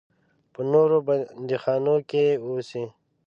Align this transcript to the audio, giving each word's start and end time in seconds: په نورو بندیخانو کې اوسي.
په 0.53 0.61
نورو 0.71 0.97
بندیخانو 1.07 1.95
کې 2.09 2.25
اوسي. 2.45 2.83